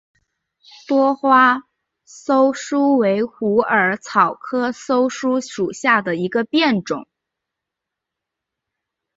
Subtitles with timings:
[0.87, 1.57] 多花
[2.07, 7.07] 溲疏为虎耳草科溲疏属下的一个变种。